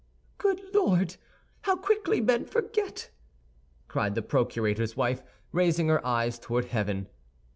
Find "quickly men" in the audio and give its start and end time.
1.75-2.45